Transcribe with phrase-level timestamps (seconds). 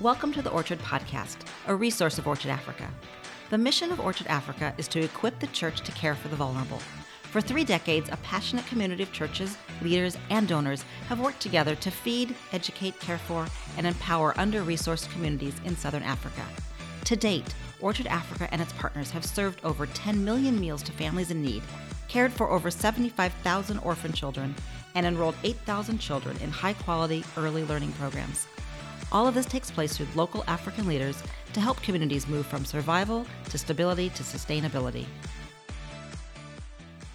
[0.00, 1.36] Welcome to the Orchard Podcast,
[1.68, 2.88] a resource of Orchard Africa.
[3.50, 6.80] The mission of Orchard Africa is to equip the church to care for the vulnerable.
[7.22, 11.92] For three decades, a passionate community of churches, leaders, and donors have worked together to
[11.92, 13.46] feed, educate, care for,
[13.76, 16.44] and empower under resourced communities in Southern Africa.
[17.04, 21.30] To date, Orchard Africa and its partners have served over 10 million meals to families
[21.30, 21.62] in need,
[22.08, 24.56] cared for over 75,000 orphan children,
[24.96, 28.48] and enrolled 8,000 children in high quality early learning programs.
[29.14, 33.24] All of this takes place through local African leaders to help communities move from survival
[33.48, 35.06] to stability to sustainability.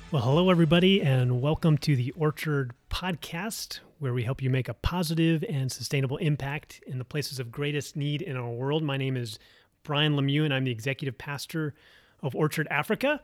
[0.09, 4.75] Well, hello, everybody, and welcome to the Orchard Podcast, where we help you make a
[4.75, 8.81] positive and sustainable impact in the places of greatest need in our world.
[8.81, 9.37] My name is
[9.83, 11.73] Brian Lemieux, and I'm the executive pastor
[12.23, 13.19] of Orchard Africa.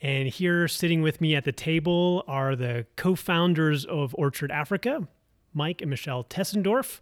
[0.00, 5.06] And here, sitting with me at the table, are the co founders of Orchard Africa,
[5.52, 6.98] Mike and Michelle Tessendorf.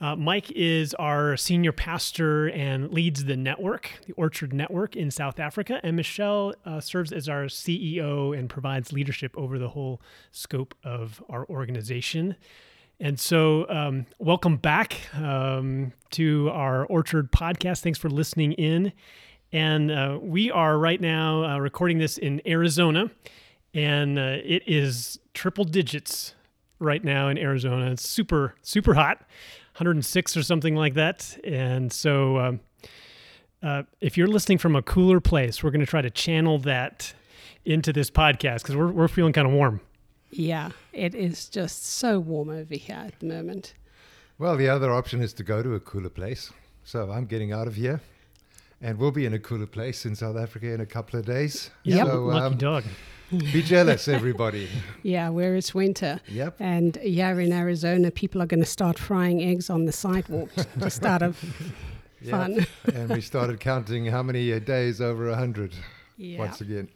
[0.00, 5.40] Uh, Mike is our senior pastor and leads the network, the Orchard Network in South
[5.40, 5.80] Africa.
[5.82, 11.22] And Michelle uh, serves as our CEO and provides leadership over the whole scope of
[11.30, 12.36] our organization.
[13.00, 17.80] And so, um, welcome back um, to our Orchard podcast.
[17.80, 18.92] Thanks for listening in.
[19.52, 23.10] And uh, we are right now uh, recording this in Arizona,
[23.72, 26.34] and uh, it is triple digits
[26.78, 27.90] right now in Arizona.
[27.92, 29.22] It's super, super hot.
[29.76, 31.38] 106 or something like that.
[31.44, 32.60] And so, um,
[33.62, 37.12] uh, if you're listening from a cooler place, we're going to try to channel that
[37.66, 39.80] into this podcast because we're, we're feeling kind of warm.
[40.30, 43.74] Yeah, it is just so warm over here at the moment.
[44.38, 46.52] Well, the other option is to go to a cooler place.
[46.84, 48.00] So I'm getting out of here,
[48.80, 51.70] and we'll be in a cooler place in South Africa in a couple of days.
[51.84, 52.06] Yep.
[52.06, 52.84] So, Lucky um, dog.
[53.30, 54.68] be jealous, everybody.
[55.02, 56.20] Yeah, where it's winter.
[56.28, 56.56] Yep.
[56.60, 61.04] And yeah, in Arizona, people are going to start frying eggs on the sidewalk just
[61.04, 61.42] out of
[62.22, 62.30] Yep.
[62.30, 62.66] fun.
[62.94, 65.74] and we started counting how many uh, days over 100
[66.16, 66.38] Yeah.
[66.38, 66.88] once again.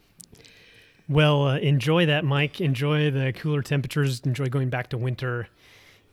[1.07, 2.61] Well, uh, enjoy that, Mike.
[2.61, 4.21] Enjoy the cooler temperatures.
[4.21, 5.47] Enjoy going back to winter.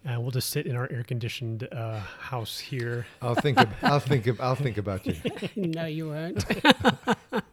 [0.09, 3.07] Uh, we'll just sit in our air-conditioned uh, house here.
[3.21, 3.59] I'll think.
[3.59, 4.27] Of, I'll think.
[4.27, 5.17] Of, I'll think about you.
[5.57, 6.45] no, you won't.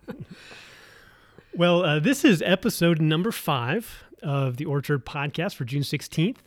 [1.57, 6.39] Well, uh, this is episode number five of the Orchard podcast for June 16th,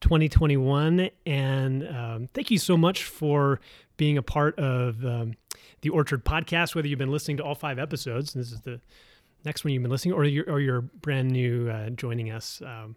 [0.00, 1.10] 2021.
[1.24, 3.60] And um, thank you so much for
[3.98, 5.34] being a part of um,
[5.82, 8.80] the Orchard podcast, whether you've been listening to all five episodes, and this is the
[9.44, 12.60] next one you've been listening, or you're, or you're brand new uh, joining us.
[12.66, 12.96] Um,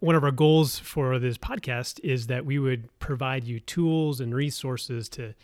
[0.00, 4.34] one of our goals for this podcast is that we would provide you tools and
[4.34, 5.34] resources to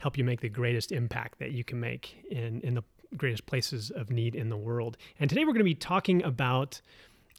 [0.00, 2.84] help you make the greatest impact that you can make in, in the
[3.16, 4.96] greatest places of need in the world.
[5.18, 6.80] And today we're going to be talking about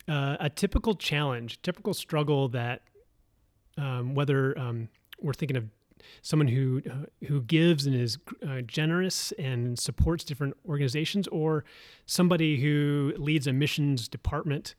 [0.08, 2.82] uh, a typical challenge, typical struggle that
[3.78, 4.90] um, whether um,
[5.22, 5.66] we're thinking of
[6.22, 8.18] someone who uh, who gives and is
[8.48, 11.64] uh, generous and supports different organizations, or
[12.06, 14.76] somebody who leads a missions department,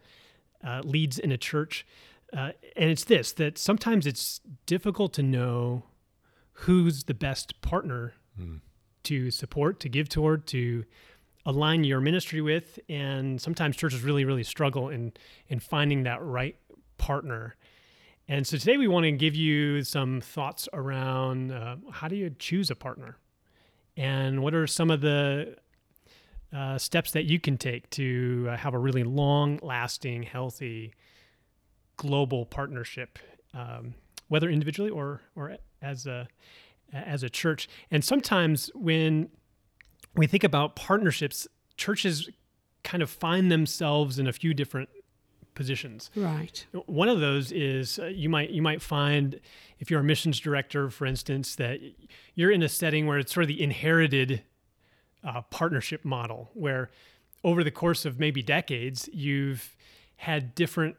[0.65, 1.87] uh, leads in a church.
[2.32, 5.82] Uh, and it's this that sometimes it's difficult to know
[6.53, 8.15] who's the best partner
[9.03, 10.84] to support, to give toward, to
[11.44, 12.78] align your ministry with.
[12.88, 15.12] And sometimes churches really, really struggle in
[15.48, 16.56] in finding that right
[16.98, 17.56] partner.
[18.28, 22.31] And so today we want to give you some thoughts around uh, how do you
[22.38, 23.16] choose a partner,
[23.97, 25.56] and what are some of the
[26.53, 30.93] uh, steps that you can take to uh, have a really long-lasting, healthy,
[31.97, 33.19] global partnership,
[33.55, 33.94] um,
[34.28, 36.27] whether individually or or as a
[36.93, 37.69] as a church.
[37.91, 39.28] And sometimes when
[40.15, 41.47] we think about partnerships,
[41.77, 42.28] churches
[42.83, 44.89] kind of find themselves in a few different
[45.55, 46.10] positions.
[46.16, 46.66] right.
[46.87, 49.41] One of those is uh, you might you might find
[49.78, 51.81] if you're a missions director, for instance, that
[52.34, 54.43] you're in a setting where it's sort of the inherited
[55.25, 56.91] uh, partnership model, where
[57.44, 59.76] over the course of maybe decades, you've
[60.16, 60.97] had different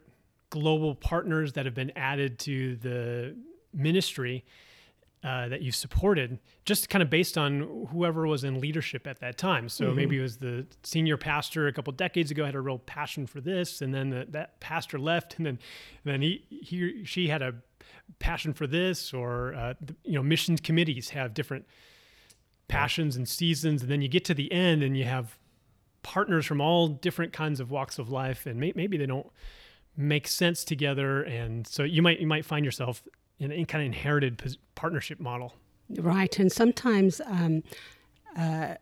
[0.50, 3.36] global partners that have been added to the
[3.74, 4.44] ministry
[5.24, 9.38] uh, that you've supported, just kind of based on whoever was in leadership at that
[9.38, 9.70] time.
[9.70, 13.28] So maybe it was the senior pastor a couple decades ago had a real passion
[13.28, 15.60] for this, and then the, that pastor left, and then
[16.04, 17.54] and then he he she had a
[18.18, 21.66] passion for this, or uh, the, you know missions committees have different
[22.72, 25.38] passions and seasons, and then you get to the end and you have
[26.04, 29.30] partners from all different kinds of walks of life, and may, maybe they don't
[29.98, 33.04] make sense together, and so you might you might find yourself
[33.40, 35.54] in a kind of inherited partnership model.
[35.98, 36.40] Right.
[36.40, 37.64] And sometimes um,
[38.38, 38.76] uh,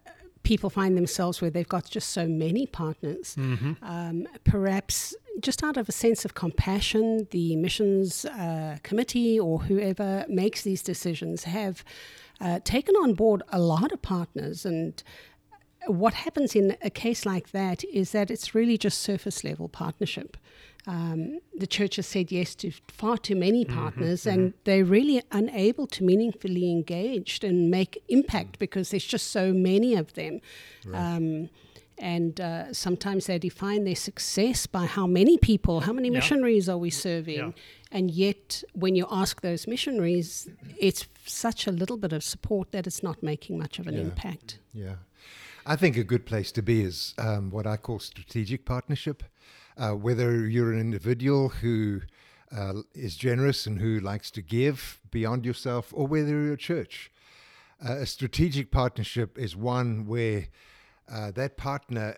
[0.43, 3.35] people find themselves where they've got just so many partners.
[3.81, 10.25] Um, perhaps just out of a sense of compassion, the missions uh, committee or whoever
[10.27, 11.83] makes these decisions have
[12.41, 14.65] uh, taken on board a lot of partners.
[14.65, 15.01] And
[15.87, 20.37] what happens in a case like that is that it's really just surface level partnership.
[20.87, 25.21] Um, the church has said yes to far too many Mm-hmm, partners, and they're really
[25.31, 30.39] unable to meaningfully engage and make impact because there's just so many of them.
[30.93, 31.49] Um,
[31.99, 36.15] and uh, sometimes they define their success by how many people, how many Yeah.
[36.19, 37.35] missionaries are we serving.
[37.37, 37.51] Yeah.
[37.91, 40.47] And yet, when you ask those missionaries,
[40.77, 44.01] it's such a little bit of support that it's not making much of an Yeah.
[44.01, 44.59] impact.
[44.73, 44.95] Yeah.
[45.65, 49.23] I think a good place to be is um, what I call strategic partnership.
[49.77, 52.01] Uh, whether you're an individual who
[52.51, 57.11] uh, is generous and who likes to give beyond yourself, or whether you're a church,
[57.87, 60.47] uh, a strategic partnership is one where
[61.11, 62.17] uh, that partner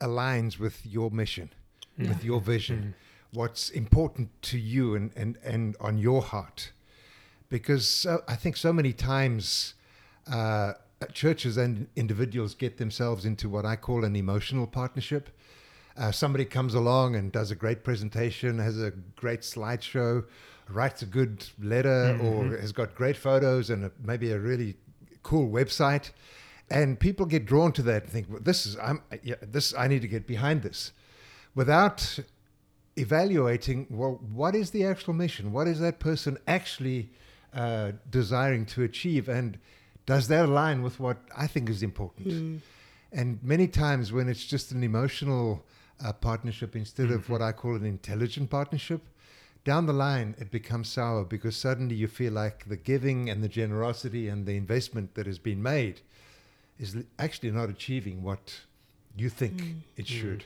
[0.00, 1.50] aligns with your mission,
[1.98, 2.94] with your vision,
[3.32, 6.72] what's important to you and, and, and on your heart.
[7.48, 9.74] Because so, I think so many times
[10.30, 10.74] uh,
[11.12, 15.30] churches and individuals get themselves into what I call an emotional partnership.
[15.96, 20.24] Uh, somebody comes along and does a great presentation, has a great slideshow,
[20.68, 24.74] writes a good letter, or has got great photos and a, maybe a really
[25.22, 26.10] cool website,
[26.70, 29.88] and people get drawn to that and think, well, "This is I'm yeah, this I
[29.88, 30.92] need to get behind this,"
[31.54, 32.18] without
[32.96, 35.52] evaluating well what is the actual mission?
[35.52, 37.10] What is that person actually
[37.54, 39.28] uh, desiring to achieve?
[39.28, 39.58] And
[40.06, 42.62] does that align with what i think is important?
[43.12, 45.64] And many times when it's just an emotional
[46.04, 49.02] uh, partnership instead of what i call an intelligent partnership
[49.64, 53.48] down the line it becomes sour because suddenly you feel like the giving and the
[53.48, 56.02] generosity and the investment that has been made
[56.78, 58.60] is actually not achieving what
[59.16, 59.62] you think
[59.96, 60.44] it should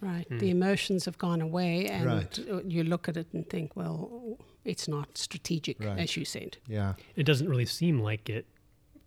[0.00, 0.26] Right.
[0.28, 2.38] The emotions have gone away, and Right.
[2.66, 5.98] you look at it and think, well, it's not strategic, Right.
[6.00, 6.58] as you said.
[6.66, 8.46] yeah It doesn't really seem like it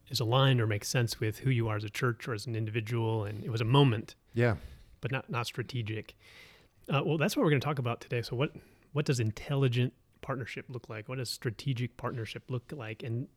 [0.09, 2.55] is aligned or makes sense with who you are as a church or as an
[2.55, 3.25] individual.
[3.25, 4.55] And it was a moment, yeah
[5.01, 6.15] but not not strategic.
[6.87, 8.21] Uh, well, that's what we're going to talk about today.
[8.21, 8.55] So, what
[8.93, 11.09] what does intelligent partnership look like?
[11.09, 13.01] What does strategic partnership look like?
[13.03, 13.27] And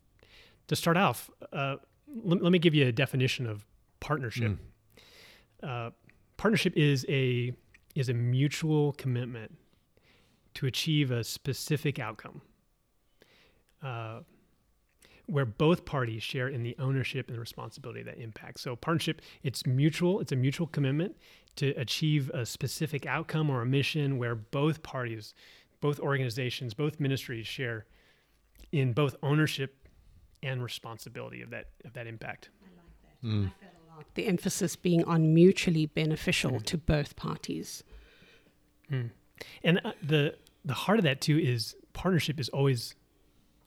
[0.68, 3.64] to start off, uh, let, let me give you a definition of
[4.00, 4.52] partnership.
[5.62, 5.90] Uh,
[6.36, 7.52] partnership is a
[7.94, 9.56] is a mutual commitment
[10.54, 12.42] to achieve a specific outcome.
[13.82, 14.20] Uh,
[15.26, 18.60] where both parties share in the ownership and the responsibility of that impact.
[18.60, 21.16] So partnership, it's mutual, it's a mutual commitment
[21.56, 25.34] to achieve a specific outcome or a mission where both parties,
[25.80, 27.86] both organizations, both ministries share
[28.72, 29.83] in both ownership
[30.44, 32.50] and responsibility of that of that impact.
[34.14, 37.82] The emphasis being on mutually beneficial to both parties.
[39.62, 42.94] And uh, the the heart of that too is partnership is always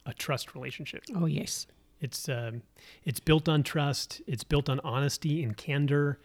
[0.06, 1.04] a trust relationship.
[1.16, 1.68] Oh, yes.
[2.00, 2.62] It's um,
[3.04, 4.22] it's built on trust.
[4.28, 6.20] It's built on honesty and candor,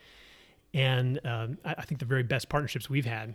[0.74, 3.34] and um, I, I think the very best partnerships we've had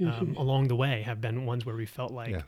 [0.00, 2.42] um, along the way have been ones where we felt like Yeah.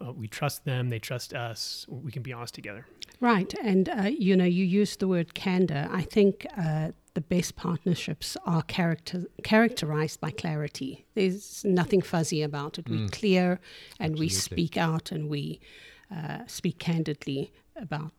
[0.00, 1.86] Uh, we trust them, they trust us.
[1.88, 2.86] We can be honest together.
[3.20, 3.52] Right.
[3.62, 5.88] And, uh, you know, you used the word candor.
[5.90, 11.04] I think uh, the best partnerships are character- characterized by clarity.
[11.14, 12.88] There's nothing fuzzy about it.
[12.88, 13.60] We're clear
[13.98, 15.60] and we speak out and we
[16.14, 18.12] uh, speak candidly about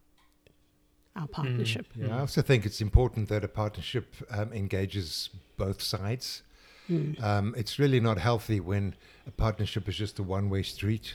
[1.16, 1.88] our partnership.
[1.96, 6.44] Yeah, I also think it's important that a partnership um, engages both sides.
[7.22, 8.96] Um, it's really not healthy when
[9.28, 11.14] a partnership is just a one way street.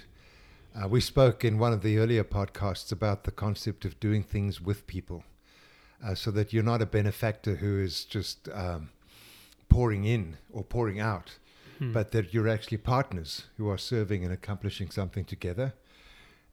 [0.74, 4.60] Uh, we spoke in one of the earlier podcasts about the concept of doing things
[4.60, 5.22] with people
[6.04, 8.90] uh, so that you're not a benefactor who is just um,
[9.68, 11.38] pouring in or pouring out,
[11.92, 15.74] but that you're actually partners who are serving and accomplishing something together.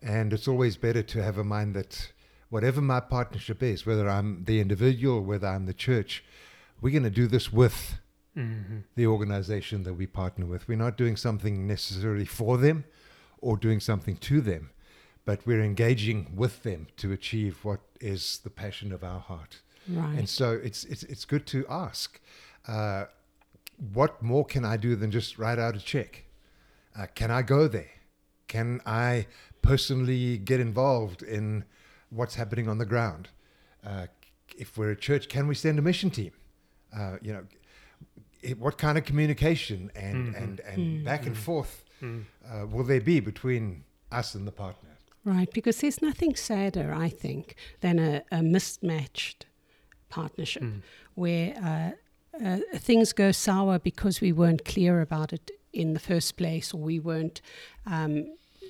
[0.04, 2.12] And it's always better to have a mind that
[2.50, 6.24] whatever my partnership is, whether I'm the individual, whether I'm the church,
[6.80, 8.00] we're going to do this with
[8.96, 10.68] the organization that we partner with.
[10.68, 12.86] We're not doing something necessarily for them
[13.42, 14.70] or doing something to them,
[15.26, 19.62] but we're engaging with them to achieve what is the passion of our heart.
[19.88, 20.18] Right.
[20.18, 22.20] And so it's it's it's good to ask,
[22.68, 23.06] uh,
[23.94, 26.26] what more can I do than just write out a check?
[26.98, 27.90] Uh, can I go there?
[28.48, 29.28] Can I
[29.62, 31.64] personally get involved in
[32.10, 33.30] what's happening on the ground?
[33.86, 34.08] Uh,
[34.58, 36.32] if we're a church, can we send a mission team?
[36.96, 37.46] Uh, you know,
[38.42, 43.20] it, what kind of communication and and and back and forth uh, will there be
[43.20, 44.90] between us and the partner?
[45.24, 49.46] Right, because there's nothing sadder, I think, than a, a mismatched
[50.10, 50.64] partnership
[51.14, 56.38] where uh, uh, things go sour because we weren't clear about it in the first
[56.38, 57.42] place, or we weren't
[57.86, 58.26] um,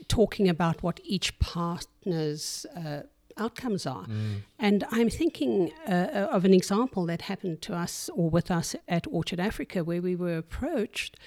[0.08, 3.02] talking about what each partner's uh,
[3.38, 4.06] outcomes are.
[4.06, 4.42] Mm.
[4.60, 9.08] And I'm thinking uh, of an example that happened to us or with us at
[9.08, 11.18] Orchard Africa, where we were approached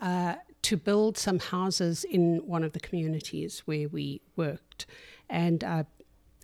[0.00, 4.86] uh, to build some houses in one of the communities where we worked.
[5.28, 5.84] And uh,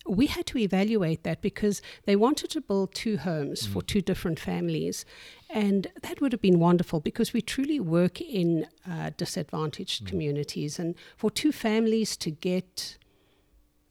[0.07, 4.39] we had to evaluate that because they wanted to build two homes for two different
[4.39, 5.05] families.
[5.49, 10.79] And that would have been wonderful because we truly work in uh, disadvantaged communities.
[10.79, 12.99] And for two families to get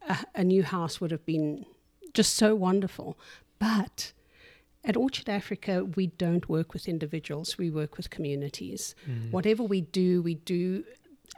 [0.08, 1.66] a, a new house would have been
[2.14, 3.18] just so wonderful.
[3.60, 4.14] But
[4.84, 8.96] at Orchard Africa, we don't work with individuals, we work with communities.
[9.10, 9.32] Mm.
[9.32, 10.84] Whatever we do, we do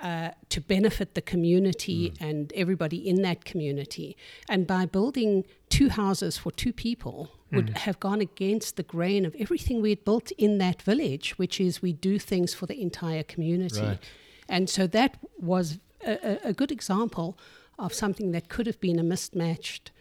[0.01, 2.21] uh, to benefit the community mm.
[2.21, 4.15] and everybody in that community.
[4.49, 7.77] And by building two houses for two people, would mm.
[7.77, 11.81] have gone against the grain of everything we had built in that village, which is
[11.81, 13.81] we do things for the entire community.
[13.81, 13.99] Right.
[14.47, 17.37] And so that was a- a good example
[17.77, 19.91] of something that could have been a mismatched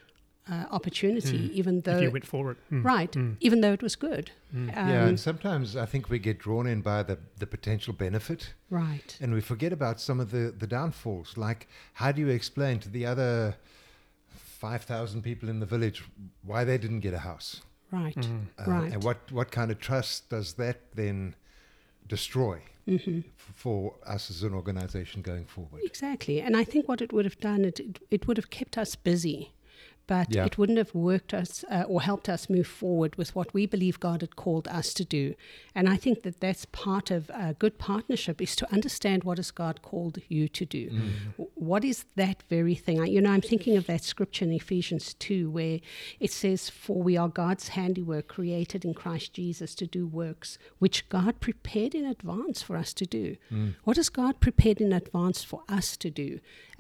[0.50, 2.57] uh, opportunity, even if though you went forward.
[2.73, 2.85] Mm.
[2.85, 4.33] right, even though it was good.
[4.54, 8.54] Um, yeah, and sometimes I think we get drawn in by the, the potential benefit
[8.69, 9.16] right.
[9.21, 11.37] and we forget about some of the, the downfalls.
[11.37, 13.57] Like, how do you explain to the other
[14.28, 16.02] 5,000 people in the village
[16.45, 17.62] why they didn't get a house?
[17.92, 18.16] Right.
[18.59, 18.92] Uh, Right.
[18.92, 21.35] And what, what kind of trust does that then
[22.07, 25.80] destroy f- for us as an organization going forward?
[25.85, 26.40] Exactly.
[26.40, 28.97] And I think what it would have done, it, it, it would have kept us
[28.97, 29.52] busy,
[30.14, 30.44] but Yeah.
[30.48, 34.00] it wouldn't have worked us uh, or helped us move forward with what we believe
[34.00, 35.24] God had called us to do.
[35.76, 39.50] And I think that that's part of a good partnership is to understand what has
[39.52, 40.84] God called you to do.
[41.38, 42.96] W- What is that very thing?
[43.00, 45.78] I, you know, I'm thinking of that scripture in Ephesians 2 where
[46.26, 51.08] it says, For we are God's handiwork created in Christ Jesus to do works which
[51.08, 53.26] God prepared in advance for us to do.
[53.86, 56.30] What has God prepared in advance for us to do?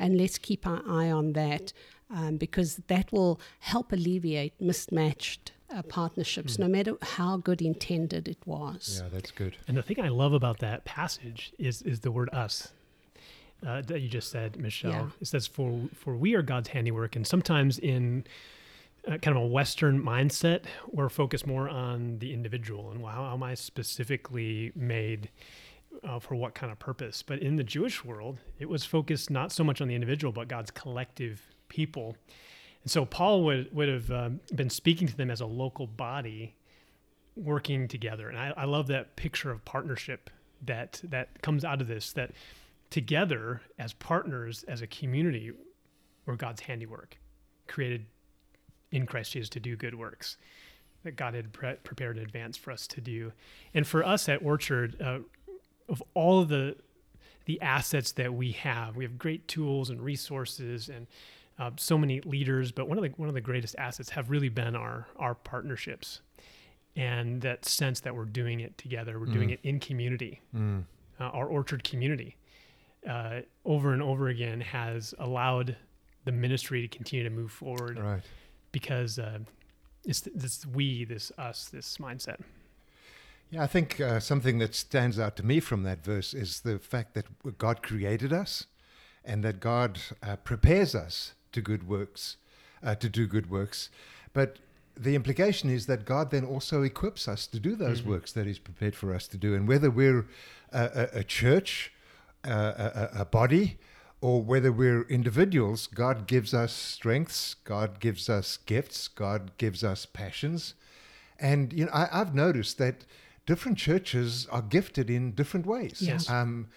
[0.02, 1.72] And let's keep our eye on that
[2.10, 8.38] um, because that will help alleviate mismatched uh, partnerships, no matter how good intended it
[8.44, 9.00] was.
[9.02, 9.56] Yeah, that's good.
[9.68, 12.72] And the thing I love about that passage is is the word us
[13.66, 14.90] uh, that you just said, Michelle.
[14.90, 15.06] Yeah.
[15.20, 18.24] It says, "For for we are God's handiwork," and sometimes in
[19.06, 23.34] uh, kind of a Western mindset, we're focused more on the individual and wow, how
[23.34, 25.30] am I specifically made
[26.04, 27.22] uh, for what kind of purpose?
[27.22, 30.48] But in the Jewish world, it was focused not so much on the individual, but
[30.48, 32.16] God's collective people.
[32.82, 36.54] And so Paul would would have um, been speaking to them as a local body
[37.34, 38.28] working together.
[38.28, 40.28] And I, I love that picture of partnership
[40.66, 42.12] that that comes out of this.
[42.12, 42.32] That
[42.90, 45.52] together as partners, as a community,
[46.26, 47.16] we're God's handiwork,
[47.66, 48.04] created
[48.92, 50.36] in Christ Jesus to do good works
[51.02, 53.32] that God had pre- prepared in advance for us to do.
[53.74, 55.20] And for us at Orchard, uh,
[55.88, 56.76] of all of the
[57.46, 61.06] the assets that we have, we have great tools and resources and
[61.60, 62.72] uh, so many leaders.
[62.72, 66.22] But one of the one of the greatest assets have really been our our partnerships
[66.96, 69.20] and that sense that we're doing it together.
[69.20, 70.40] We're doing it in community.
[70.54, 70.84] Mm.
[71.20, 72.36] Uh, our orchard community
[73.08, 75.76] uh, over and over again has allowed
[76.24, 78.22] the ministry to continue to move forward Right.
[78.72, 79.38] because uh,
[80.04, 82.40] it's this we, this us, this mindset.
[83.50, 86.78] Yeah, I think uh, something that stands out to me from that verse is the
[86.78, 87.26] fact that
[87.58, 88.66] God created us
[89.24, 92.36] and that God uh, prepares us to good works,
[92.82, 93.90] uh, to do good works.
[94.32, 94.58] But
[94.96, 98.58] the implication is that God then also equips us to do those works that He's
[98.58, 99.54] prepared for us to do.
[99.54, 100.26] And whether we're
[100.72, 101.92] a, a, a church,
[102.44, 103.78] a, a a body,
[104.20, 110.04] or whether we're individuals, God gives us strengths, God gives us gifts, God gives us
[110.04, 110.74] passions.
[111.38, 113.06] And you know, I, I've noticed that
[113.50, 116.00] different churches are gifted in different ways.
[116.00, 116.30] Yes.
[116.30, 116.68] Um,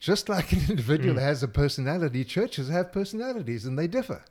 [0.00, 4.24] just like an individual has a personality, churches have personalities and they differ.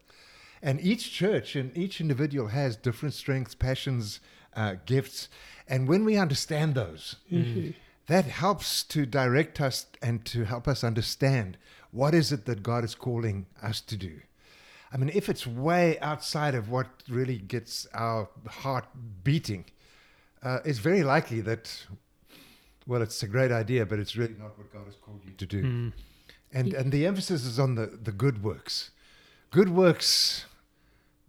[0.64, 4.20] And each church and each individual has different strengths, passions,
[4.56, 5.30] uh, gifts.
[5.68, 7.18] And when we understand those,
[8.08, 11.56] that helps to direct us and to help us understand
[11.92, 14.22] what is it that God is calling us to do.
[14.92, 18.86] I mean, if it's way outside of what really gets our heart
[19.24, 19.66] beating,
[20.44, 21.86] uh, it's very likely that,
[22.88, 25.46] well, it's a great idea, but it's really not what God has called you to
[25.46, 25.92] do.
[26.54, 28.92] And and the emphasis is on the, the good works.
[29.52, 30.46] Good works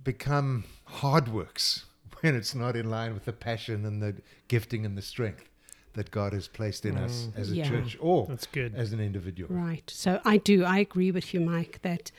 [0.03, 1.87] become hard works
[2.21, 4.17] when it's not in line with the passion and the
[4.49, 5.49] gifting and the strength
[5.95, 7.69] that God has placed in us as a Yeah.
[7.69, 8.75] church or That's good.
[8.75, 9.55] as an individual.
[9.55, 9.89] Right.
[9.91, 10.65] So I do.
[10.65, 12.11] I agree with you, Mike, that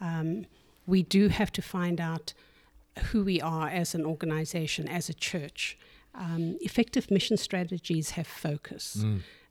[0.00, 0.46] um,
[0.86, 2.32] we do have to find out
[3.12, 5.76] who we are as an organization, as a church.
[6.18, 9.04] Um, effective mission strategies have focus.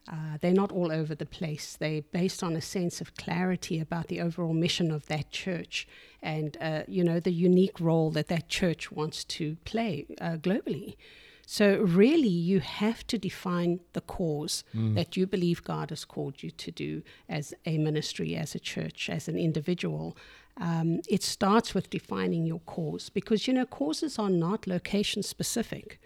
[0.10, 1.76] Uh, they're not all over the place.
[1.78, 5.88] They're based on a sense of clarity about the overall mission of that church
[6.22, 10.96] and, uh, you know, the unique role that that church wants to play uh, globally.
[11.46, 14.96] So, really, you have to define the cause mm.
[14.96, 19.10] that you believe God has called you to do as a ministry, as a church,
[19.10, 20.18] as an individual.
[20.60, 26.02] Um, it starts with defining your cause because, you know, causes are not location specific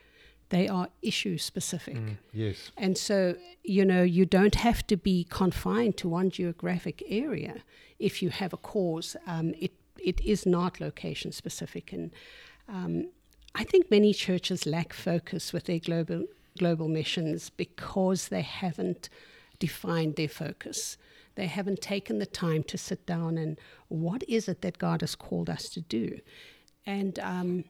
[0.52, 1.96] they are issue specific.
[1.96, 2.72] Mm, yes.
[2.78, 7.64] And so, you know, you don't have to be confined to one geographic area
[8.00, 9.16] if you have a cause.
[9.26, 11.94] Um, it, it is not location specific.
[11.94, 12.12] And
[12.68, 13.10] um,
[13.56, 16.26] I think many churches lack focus with their global,
[16.60, 19.08] global missions because they haven't
[19.58, 20.98] defined their focus.
[21.36, 25.16] They haven't taken the time to sit down and what is it that God has
[25.16, 26.20] called us to do?
[26.86, 27.64] And, um,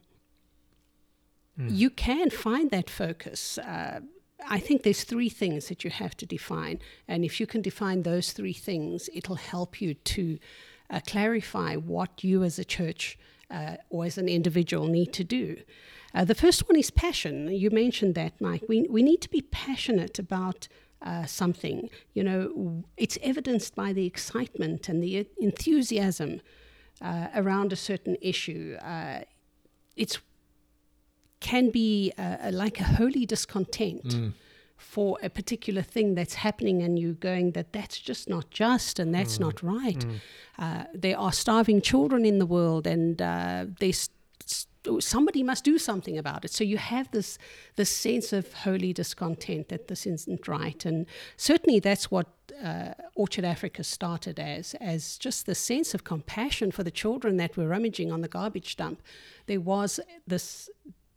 [1.58, 1.68] Mm.
[1.70, 3.58] You can find that focus.
[3.58, 4.00] Uh,
[4.48, 6.80] I think there's three things that you have to define.
[7.06, 10.38] And if you can define those three things, it'll help you to
[10.90, 13.18] uh, clarify what you as a church
[13.50, 15.58] uh, or as an individual need to do.
[16.14, 17.48] Uh, the first one is passion.
[17.48, 18.64] You mentioned that, Mike.
[18.68, 20.68] We, we need to be passionate about
[21.00, 21.88] uh, something.
[22.14, 26.40] You know, it's evidenced by the excitement and the enthusiasm
[27.00, 28.76] uh, around a certain issue.
[28.82, 29.20] Uh,
[29.96, 30.18] it's
[31.42, 34.04] can be uh, like a holy discontent.
[34.04, 34.32] Mm.
[34.78, 39.14] For a particular thing that's happening, and you going that that's just not just and
[39.14, 39.42] that's mm.
[39.46, 39.98] not right.
[39.98, 40.20] Mm.
[40.58, 44.10] Uh, there are starving children in the world, and uh, there's
[44.98, 46.50] somebody must do something about it.
[46.50, 47.38] So you have this
[47.76, 51.06] this sense of holy discontent that this isn't right, and
[51.36, 52.26] certainly that's what
[52.62, 57.56] uh, Orchard Africa started as as just the sense of compassion for the children that
[57.56, 59.00] were rummaging on the garbage dump.
[59.46, 60.68] There was this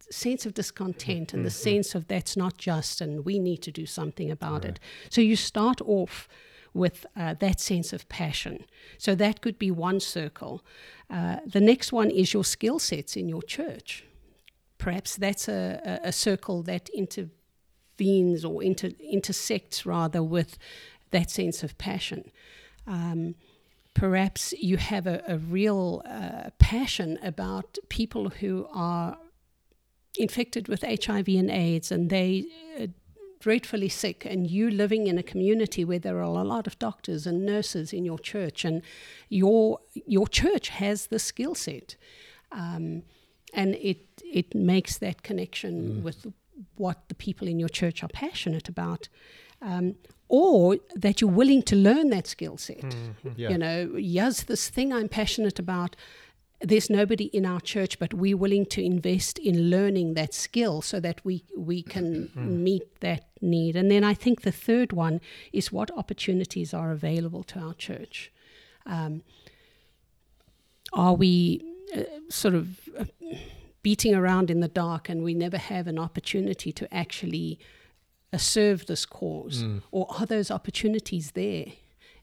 [0.10, 1.70] sense of discontent and the mm-hmm.
[1.70, 4.76] sense of that's not just and we need to do something about right.
[4.76, 4.80] it.
[5.10, 6.28] So you start off
[6.74, 8.66] with uh, that sense of passion.
[8.98, 10.64] So that could be one circle.
[11.10, 14.04] Uh, the next one is your skill sets in your church.
[14.78, 20.58] Perhaps that's a, a, a circle that intervenes or inter, intersects rather with
[21.12, 22.30] that sense of passion.
[22.86, 23.36] Um,
[23.94, 29.18] perhaps you have a, a real uh, passion about people who are
[30.18, 32.46] infected with HIV and AIDS and they
[32.80, 32.88] uh,
[33.40, 37.28] dreadfully sick and you living in a community where there are a lot of doctors
[37.28, 38.82] and nurses in your church and
[39.30, 41.96] your your church has the skill set
[42.52, 43.04] um,
[43.54, 46.04] and it it makes that connection mm.
[46.04, 46.26] with
[46.78, 49.10] what the people in your church are passionate about
[49.62, 49.96] um,
[50.28, 53.30] or that you're willing to learn that skill set mm-hmm.
[53.36, 53.50] yeah.
[53.50, 55.96] you know yes this thing i'm passionate about
[56.66, 61.00] there's nobody in our church, but we're willing to invest in learning that skill so
[61.00, 62.36] that we, we can mm.
[62.36, 63.76] meet that need.
[63.76, 65.22] And then I think the third one
[65.54, 68.32] is what opportunities are available to our church.
[68.86, 69.22] Um,
[70.92, 71.64] are we
[71.96, 73.06] uh, sort of uh,
[73.84, 77.60] beating around in the dark and we never have an opportunity to actually
[78.34, 79.64] uh, serve this cause?
[79.64, 79.84] Mm.
[79.92, 81.66] Or are those opportunities there?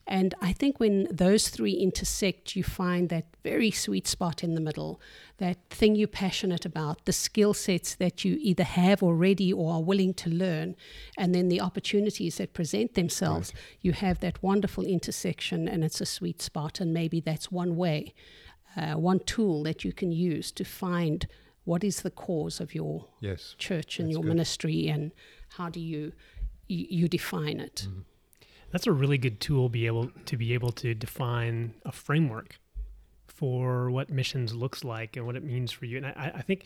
[0.05, 4.59] And I think when those three intersect, you find that very sweet spot in the
[4.59, 4.99] middle,
[5.37, 9.81] that thing you're passionate about, the skill sets that you either have already or are
[9.81, 10.75] willing to learn,
[11.17, 13.53] and then the opportunities that present themselves.
[13.53, 13.77] Right.
[13.81, 16.81] You have that wonderful intersection, and it's a sweet spot.
[16.81, 18.13] And maybe that's one way,
[18.75, 21.27] uh, one tool that you can use to find
[21.63, 23.55] what is the cause of your yes.
[23.57, 24.27] church and your good.
[24.27, 25.11] ministry, and
[25.57, 26.11] how do you
[26.67, 27.87] you, you define it.
[27.87, 28.01] Mm-hmm.
[28.73, 32.59] That's a really good tool be able to be able to define a framework
[33.27, 35.97] for what missions looks like and what it means for you.
[35.97, 36.65] And I, I think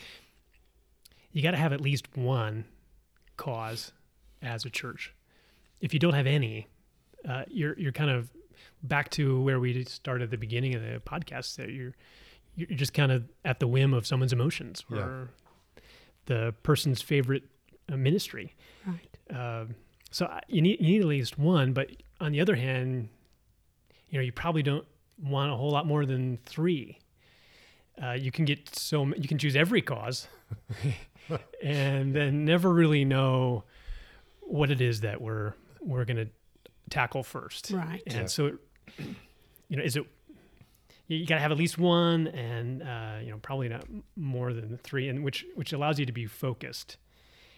[1.33, 2.63] you got to have at least one
[3.35, 3.91] cause
[4.41, 5.13] as a church.
[5.81, 6.67] If you don't have any,
[7.27, 8.31] uh, you're you're kind of
[8.83, 11.57] back to where we started at the beginning of the podcast.
[11.57, 11.93] That you're
[12.55, 15.81] you're just kind of at the whim of someone's emotions or yeah.
[16.27, 17.43] the person's favorite
[17.91, 18.55] uh, ministry.
[18.85, 19.37] Right.
[19.37, 19.65] Uh,
[20.11, 21.89] so you need you need at least one, but
[22.19, 23.09] on the other hand,
[24.09, 24.85] you know you probably don't
[25.21, 26.99] want a whole lot more than three.
[28.01, 30.27] Uh, you can get so you can choose every cause,
[31.63, 33.63] and then never really know
[34.41, 36.27] what it is that we're we're going to
[36.89, 37.71] tackle first.
[37.71, 38.01] Right.
[38.05, 38.25] And yeah.
[38.25, 38.51] so,
[39.67, 40.05] you know, is it
[41.07, 44.77] you got to have at least one, and uh, you know probably not more than
[44.77, 46.97] three, and which which allows you to be focused,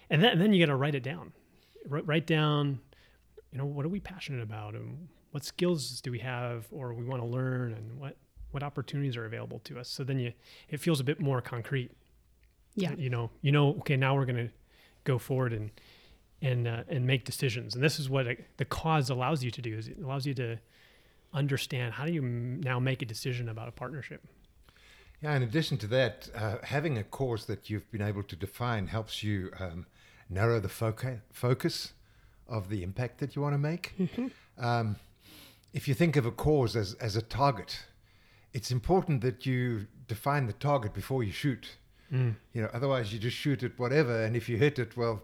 [0.09, 1.33] and then and then you got to write it down
[1.87, 2.79] write down,
[3.51, 7.05] you know, what are we passionate about and what skills do we have or we
[7.05, 8.17] want to learn and what,
[8.51, 9.89] what opportunities are available to us.
[9.89, 10.33] So then you,
[10.69, 11.91] it feels a bit more concrete.
[12.75, 12.93] Yeah.
[12.95, 14.53] You know, you know, okay, now we're going to
[15.03, 15.71] go forward and,
[16.41, 17.75] and uh, and make decisions.
[17.75, 19.77] And this is what it, the cause allows you to do.
[19.77, 20.59] Is it allows you to
[21.33, 24.25] understand how do you m- now make a decision about a partnership.
[25.21, 28.87] Yeah, in addition to that, uh, having a cause that you've been able to define
[28.87, 29.85] helps you um,
[30.29, 31.93] narrow the foca- focus
[32.47, 33.93] of the impact that you want to make.
[34.57, 34.95] Um,
[35.73, 37.79] if you think of a cause as, as a target,
[38.53, 41.77] it's important that you define the target before you shoot.
[42.53, 45.21] You know, otherwise you just shoot at whatever, and if you hit it, well,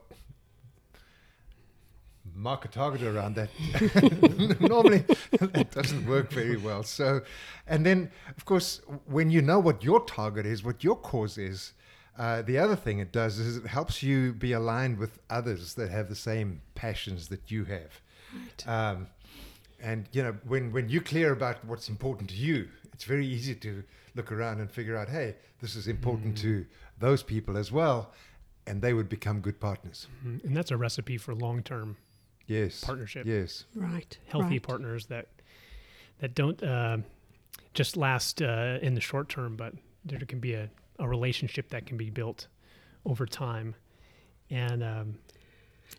[2.35, 3.49] mark a target around that.
[4.61, 5.03] Normally,
[5.39, 6.83] that doesn't work very well.
[6.83, 7.21] So,
[7.65, 11.73] and then, of course, when you know what your target is, what your cause is,
[12.17, 15.89] uh, the other thing it does is it helps you be aligned with others that
[15.91, 18.01] have the same passions that you have.
[18.67, 19.07] Um,
[19.81, 23.55] and you know, when when you're clear about what's important to you, it's very easy
[23.55, 23.83] to
[24.15, 26.65] look around and figure out, hey, this is important to
[26.99, 28.11] those people as well,
[28.67, 30.07] and they would become good partners.
[30.25, 31.97] Mm, And that's a recipe for long-term
[32.47, 32.83] Yes.
[32.83, 33.25] Partnership.
[33.25, 33.65] Yes.
[33.75, 34.17] Right.
[34.27, 34.63] healthy right.
[34.63, 35.27] partners that
[36.19, 36.97] that don't uh,
[37.73, 39.73] just last uh, in the short term, but
[40.05, 42.47] there can be a, a relationship that can be built
[43.05, 43.75] over time.
[44.49, 45.19] And um,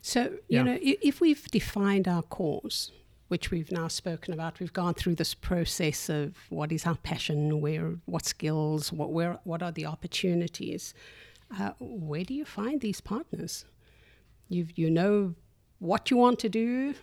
[0.01, 0.63] So, you Yeah.
[0.63, 2.91] know, if we've defined our cause,
[3.27, 7.61] which we've now spoken about, we've gone through this process of what is our passion,
[7.61, 10.93] where, what skills, what, where, what are the opportunities.
[11.59, 13.65] Uh, where do you find these partners?
[14.49, 15.35] You you know
[15.79, 16.93] what you want to do,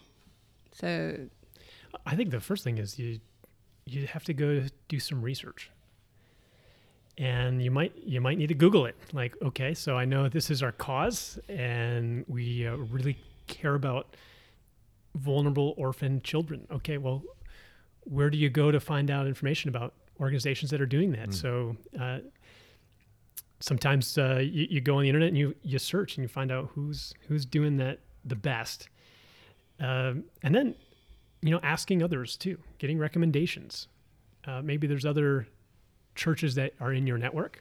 [0.72, 1.28] so
[2.06, 3.20] I think the first thing is you
[3.86, 5.70] you have to go do some research.
[7.16, 8.96] And you might you might need to Google it.
[9.12, 14.16] Like, okay, so I know this is our cause, and we uh, really care about
[15.14, 16.66] vulnerable orphan children.
[16.72, 17.22] Okay, well,
[18.00, 21.32] where do you go to find out information about organizations that are doing that?
[21.32, 22.18] So uh,
[23.60, 26.50] sometimes uh, you, you go on the internet and you you search and you find
[26.50, 28.88] out who's who's doing that the best,
[29.78, 30.74] um, and then
[31.42, 33.86] you know asking others too, getting recommendations.
[34.46, 35.46] Uh, maybe there's other
[36.14, 37.60] churches that are in your network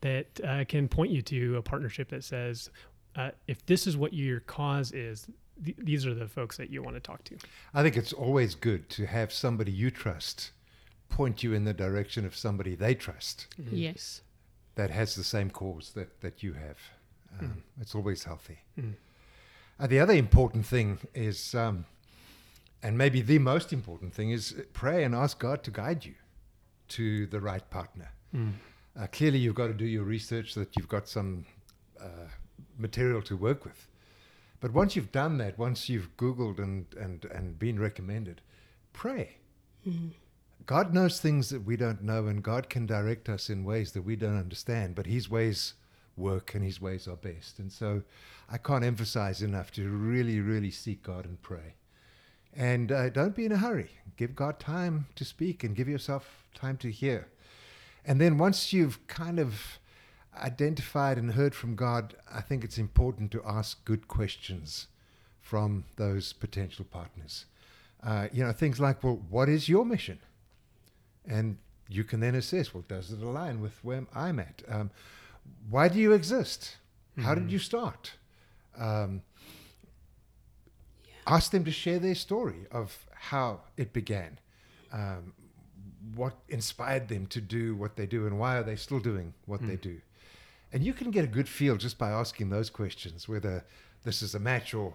[0.00, 2.70] that uh, can point you to a partnership that says,
[3.16, 5.26] uh, if this is what your cause is,
[5.64, 7.36] th- these are the folks that you want to talk to.
[7.72, 10.50] I think it's always good to have somebody you trust
[11.08, 14.22] point you in the direction of somebody they trust yes.
[14.74, 16.78] that has the same cause that, that you have.
[17.40, 18.58] Um, It's always healthy.
[19.78, 21.84] Uh, the other important thing is, um,
[22.82, 26.14] and maybe the most important thing, is pray and ask God to guide you
[26.88, 28.10] to the right partner.
[28.98, 31.44] Uh, clearly, you've got to do your research so that you've got some
[32.00, 32.28] uh,
[32.78, 33.88] material to work with.
[34.60, 38.40] But once you've done that, once you've Googled and, and, and been recommended,
[38.92, 39.36] pray.
[40.66, 44.02] God knows things that we don't know, and God can direct us in ways that
[44.02, 45.74] we don't understand, but His ways
[46.16, 47.58] work and His ways are best.
[47.58, 48.02] And so
[48.48, 51.74] I can't emphasize enough to really, really seek God and pray.
[52.56, 53.90] And uh, don't be in a hurry.
[54.16, 57.28] Give God time to speak and give yourself time to hear.
[58.04, 59.78] And then once you've kind of
[60.36, 64.86] identified and heard from God, I think it's important to ask good questions
[65.40, 67.46] from those potential partners.
[68.02, 70.18] Uh, you know, things like, well, what is your mission?
[71.26, 71.56] And
[71.88, 74.62] you can then assess, well, does it align with where I'm at?
[74.68, 74.90] Um,
[75.70, 76.76] why do you exist?
[77.18, 78.12] How did you start?
[78.76, 79.22] Um,
[81.26, 84.38] ask them to share their story of how it began,
[84.92, 85.32] um,
[86.14, 89.66] what inspired them to do what they do, and why are they still doing what
[89.66, 90.00] they do.
[90.72, 93.64] And you can get a good feel just by asking those questions, whether
[94.04, 94.94] this is a match or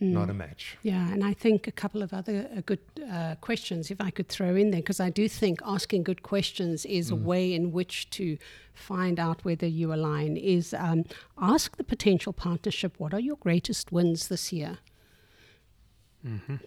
[0.00, 0.76] not a match.
[0.82, 2.78] Yeah, and I think a couple of other uh, good
[3.10, 6.86] uh, questions, if I could throw in there, because I do think asking good questions
[6.86, 8.38] is a way in which to
[8.74, 10.36] find out whether you align.
[10.36, 11.04] Is um,
[11.36, 14.78] ask the potential partnership, what are your greatest wins this year?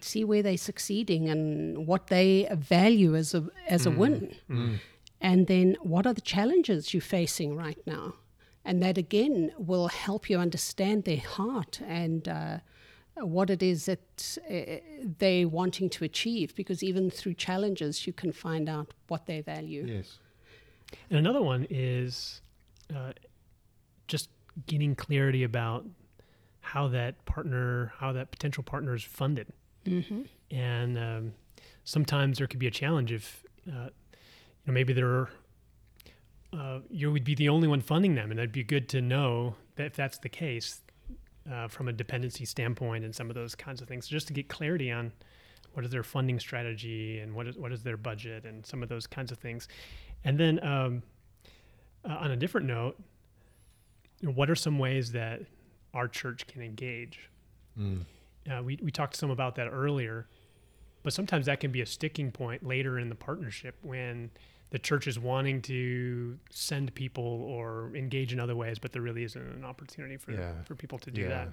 [0.00, 4.34] See where they're succeeding and what they value as a as a win,
[5.20, 8.14] and then what are the challenges you're facing right now,
[8.64, 12.28] and that again will help you understand their heart and.
[12.28, 12.58] Uh,
[13.16, 14.80] what it is that uh,
[15.18, 19.84] they're wanting to achieve, because even through challenges, you can find out what they value.
[19.86, 20.18] Yes.
[21.10, 22.40] And another one is
[22.96, 23.12] uh,
[24.08, 24.30] just
[24.66, 25.84] getting clarity about
[26.62, 29.48] how that partner, how that potential partner is funded.
[29.84, 30.22] Mm-hmm.
[30.50, 31.32] And um,
[31.84, 35.28] sometimes there could be a challenge if, uh, you know, maybe there,
[36.52, 39.54] uh, you would be the only one funding them, and it'd be good to know
[39.76, 40.80] that if that's the case,
[41.52, 44.48] uh, from a dependency standpoint and some of those kinds of things, just to get
[44.48, 45.12] clarity on
[45.72, 48.88] what is their funding strategy and what is what is their budget and some of
[48.88, 49.66] those kinds of things.
[50.24, 51.02] And then um,
[52.08, 52.96] uh, on a different note,
[54.20, 55.40] what are some ways that
[55.94, 57.28] our church can engage
[57.78, 60.26] Uh, we we talked some about that earlier,
[61.04, 64.30] but sometimes that can be a sticking point later in the partnership when
[64.70, 69.22] the church is wanting to send people or engage in other ways, but there really
[69.22, 70.62] isn't an opportunity for Yeah.
[70.64, 71.28] for people to do Yeah.
[71.28, 71.52] that.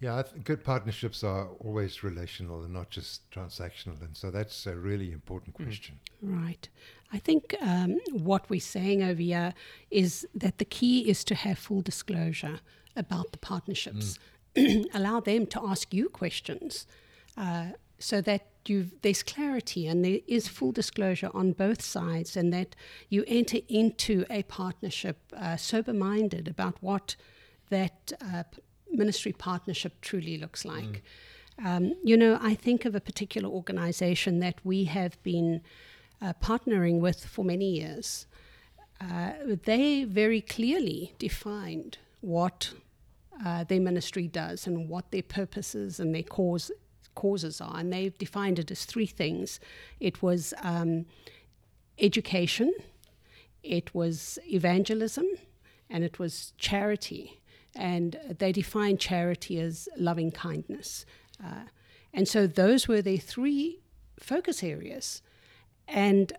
[0.00, 4.00] Yeah, I th- good partnerships are always relational and not just transactional.
[4.02, 5.98] And so that's a really important question.
[6.22, 6.68] Right.
[7.12, 9.54] I think um, what we're saying over here
[9.90, 12.60] is that the key is to have full disclosure
[12.96, 14.18] about the partnerships.
[14.94, 16.86] Allow them to ask you questions
[17.36, 17.66] uh,
[17.98, 18.46] so that
[19.02, 22.74] there's clarity and there is full disclosure on both sides, and that
[23.08, 27.16] you enter into a partnership uh, sober minded about what
[27.70, 28.42] that uh,
[28.90, 31.02] ministry partnership truly looks like.
[31.64, 35.62] Um, you know, I think of a particular organization that we have been
[36.20, 38.26] uh, partnering with for many years.
[39.00, 39.32] Uh,
[39.64, 42.72] they very clearly defined what
[43.44, 46.70] uh, their ministry does and what their purposes and their cause,
[47.14, 47.78] causes are.
[47.78, 49.60] And they've defined it as three things
[50.00, 51.06] it was um,
[51.98, 52.72] education,
[53.62, 55.26] it was evangelism,
[55.90, 57.40] and it was charity.
[57.74, 61.04] And they defined charity as loving kindness.
[61.44, 61.64] Uh,
[62.14, 63.80] and so those were their three
[64.18, 65.20] focus areas.
[65.86, 66.32] And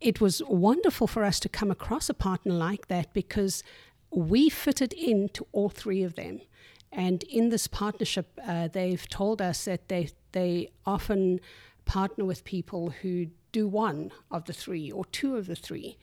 [0.00, 3.62] it was wonderful for us to come across a partner like that because
[4.10, 6.40] we fitted into all three of them.
[6.92, 11.40] And in this partnership, uh, they've told us that they, they often
[11.84, 15.98] partner with people who do one of the three or two of the three.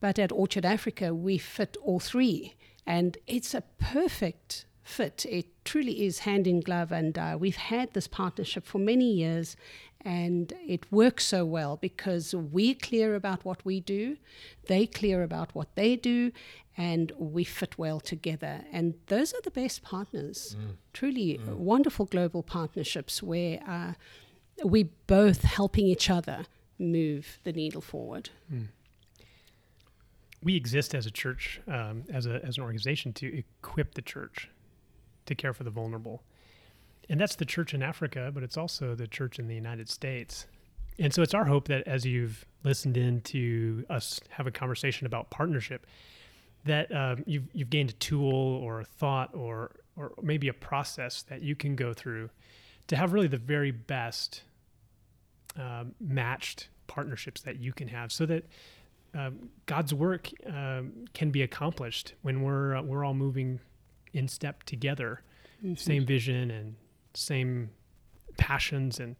[0.00, 2.54] But at Orchard Africa, we fit all three.
[2.86, 5.26] And it's a perfect fit.
[5.28, 6.90] It truly is hand in glove.
[6.90, 9.56] And uh, we've had this partnership for many years.
[10.00, 14.16] And it works so well because we're clear about what we do,
[14.66, 16.32] they clear about what they do,
[16.80, 18.64] and we fit well together.
[18.72, 20.56] And those are the best partners.
[20.94, 23.92] Truly wonderful global partnerships where uh,
[24.64, 26.46] we both helping each other
[26.78, 28.30] move the needle forward.
[30.42, 34.48] we exist as a church, um, as a as an organization, to equip the church
[35.26, 36.22] to care for the vulnerable,
[37.10, 40.46] and that's the church in Africa, but it's also the church in the United States.
[40.98, 45.06] And so it's our hope that as you've listened in to us have a conversation
[45.06, 45.86] about partnership,
[46.64, 51.22] that um, you've you've gained a tool or a thought or or maybe a process
[51.22, 52.30] that you can go through
[52.86, 54.42] to have really the very best
[55.58, 58.44] um, matched partnerships that you can have, so that
[59.14, 63.60] um, God's work um, can be accomplished when we're uh, we're all moving
[64.12, 65.22] in step together,
[65.76, 66.74] same vision and
[67.14, 67.70] same
[68.36, 69.16] passions and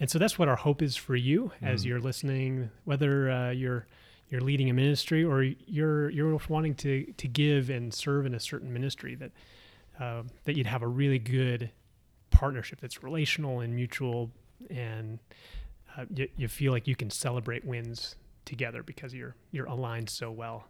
[0.00, 3.86] and so that's what our hope is for you as you're listening, whether uh, you're
[4.30, 8.40] you're leading a ministry or you're you're wanting to to give and serve in a
[8.40, 9.30] certain ministry that
[10.00, 11.70] uh, that you'd have a really good
[12.30, 14.30] partnership that's relational and mutual
[14.70, 15.18] and
[15.96, 20.30] uh, you, you feel like you can celebrate wins together because you're you're aligned so
[20.30, 20.64] well.